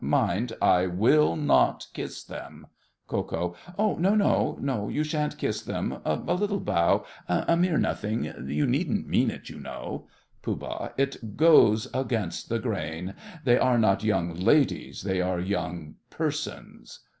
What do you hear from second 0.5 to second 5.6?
I will not kiss them. KO. No, no, you shan't